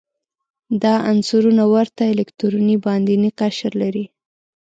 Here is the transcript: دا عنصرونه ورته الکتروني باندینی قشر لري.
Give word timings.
دا 0.81 0.93
عنصرونه 1.11 1.63
ورته 1.73 2.03
الکتروني 2.13 2.75
باندینی 2.85 3.29
قشر 3.39 3.71
لري. 3.81 4.05